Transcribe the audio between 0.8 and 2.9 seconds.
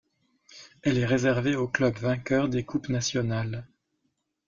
Elle est réservée aux clubs vainqueurs des coupes